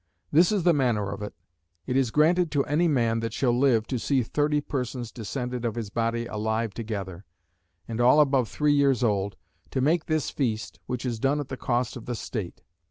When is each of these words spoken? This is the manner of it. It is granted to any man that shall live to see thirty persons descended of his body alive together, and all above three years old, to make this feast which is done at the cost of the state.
This 0.31 0.51
is 0.51 0.63
the 0.63 0.73
manner 0.73 1.11
of 1.11 1.21
it. 1.21 1.35
It 1.85 1.95
is 1.95 2.09
granted 2.09 2.49
to 2.53 2.65
any 2.65 2.87
man 2.87 3.19
that 3.19 3.33
shall 3.33 3.55
live 3.55 3.85
to 3.85 3.99
see 3.99 4.23
thirty 4.23 4.59
persons 4.59 5.11
descended 5.11 5.63
of 5.63 5.75
his 5.75 5.91
body 5.91 6.25
alive 6.25 6.73
together, 6.73 7.23
and 7.87 8.01
all 8.01 8.19
above 8.19 8.49
three 8.49 8.73
years 8.73 9.03
old, 9.03 9.35
to 9.69 9.79
make 9.79 10.07
this 10.07 10.31
feast 10.31 10.79
which 10.87 11.05
is 11.05 11.19
done 11.19 11.39
at 11.39 11.49
the 11.49 11.55
cost 11.55 11.95
of 11.95 12.07
the 12.07 12.15
state. 12.15 12.63